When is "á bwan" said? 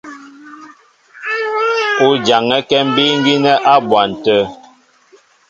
3.71-4.09